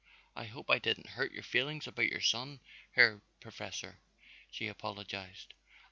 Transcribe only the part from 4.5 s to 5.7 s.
apologized.